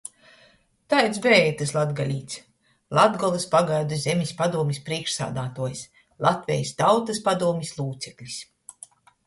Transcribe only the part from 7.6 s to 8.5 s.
lūceklis,